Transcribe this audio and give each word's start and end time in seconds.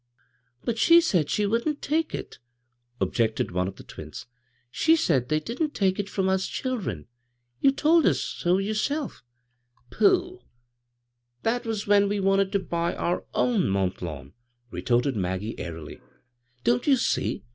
"But 0.65 0.79
she 0.79 0.99
said 0.99 1.29
she 1.29 1.45
wouldn't 1.45 1.83
take 1.83 2.15
it," 2.15 2.39
ob 2.99 3.13
jected 3.13 3.51
one 3.51 3.67
of 3.67 3.75
the 3.75 3.83
twins. 3.83 4.25
"She 4.71 4.95
said 4.95 5.29
they 5.29 5.39
didn't 5.39 5.75
take 5.75 5.99
it 5.99 6.07
irom 6.07 6.27
us 6.27 6.47
children. 6.47 7.05
You 7.59 7.71
told 7.71 8.07
us 8.07 8.19
so 8.19 8.57
yerselL"" 8.57 9.13
Pooh 9.91 10.39
I 10.41 10.41
that 11.43 11.67
was 11.67 11.85
when 11.85 12.09
we 12.09 12.19
wanted 12.19 12.51
to 12.53 12.59
buy 12.59 12.95
our 12.95 13.23
oitm 13.35 13.67
Mont 13.69 14.01
Lawn," 14.01 14.33
retorted 14.71 15.15
Maggie, 15.15 15.59
airily." 15.59 16.01
Don't 16.63 16.87
you 16.87 16.95
see 16.97 17.43